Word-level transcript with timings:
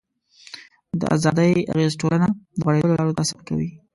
د 0.99 1.01
ازادۍ 1.15 1.51
اغېز 1.73 1.93
ټولنه 2.01 2.27
د 2.57 2.59
غوړېدلو 2.63 2.95
لارو 2.97 3.17
ته 3.17 3.23
سوق 3.29 3.41
کوي. 3.49 3.69